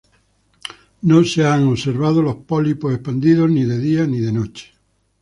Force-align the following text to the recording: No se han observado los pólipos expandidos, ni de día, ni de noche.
No 1.03 1.23
se 1.23 1.45
han 1.45 1.67
observado 1.67 2.23
los 2.23 2.37
pólipos 2.37 2.91
expandidos, 2.91 3.51
ni 3.51 3.65
de 3.65 3.77
día, 3.77 4.07
ni 4.07 4.19
de 4.19 4.31
noche. 4.33 4.71